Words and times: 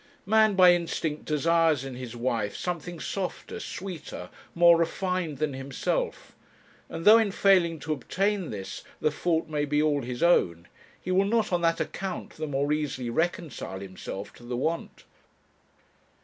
Man 0.25 0.55
by 0.55 0.73
instinct 0.73 1.25
desires 1.25 1.85
in 1.85 1.93
his 1.93 2.15
wife 2.15 2.55
something 2.55 2.99
softer, 2.99 3.59
sweeter, 3.59 4.31
more 4.55 4.75
refined 4.75 5.37
than 5.37 5.53
himself; 5.53 6.35
and 6.89 7.05
though 7.05 7.19
in 7.19 7.31
failing 7.31 7.77
to 7.81 7.93
obtain 7.93 8.49
this, 8.49 8.83
the 8.99 9.11
fault 9.11 9.47
may 9.47 9.63
be 9.63 9.79
all 9.79 10.01
his 10.01 10.23
own, 10.23 10.67
he 10.99 11.11
will 11.11 11.25
not 11.25 11.53
on 11.53 11.61
that 11.61 11.79
account 11.79 12.31
the 12.37 12.47
more 12.47 12.73
easily 12.73 13.11
reconcile 13.11 13.79
himself 13.81 14.33
to 14.33 14.43
the 14.43 14.57
want. 14.57 15.03